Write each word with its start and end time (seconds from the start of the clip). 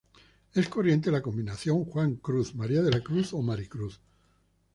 Es 0.55 0.67
corriente 0.67 1.11
la 1.11 1.21
combinación 1.21 1.85
Juan 1.85 2.15
Cruz, 2.15 2.55
María 2.55 2.81
de 2.81 2.89
la 2.89 3.01
Cruz 3.01 3.35
o 3.35 3.41
Maricruz. 3.43 4.01